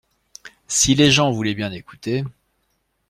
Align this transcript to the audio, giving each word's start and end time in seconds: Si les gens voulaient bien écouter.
Si 0.67 0.95
les 0.95 1.11
gens 1.11 1.29
voulaient 1.29 1.53
bien 1.53 1.71
écouter. 1.71 2.23